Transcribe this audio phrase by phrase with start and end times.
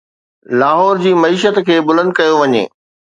[0.59, 2.63] لاهور جي معيشت کي بلند ڪيو وڃي.